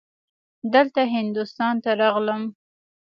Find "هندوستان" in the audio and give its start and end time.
1.15-1.75